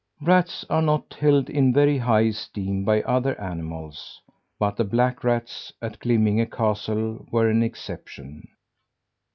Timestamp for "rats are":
0.21-0.81